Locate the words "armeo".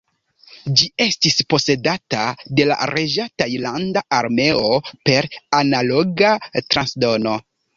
4.23-4.75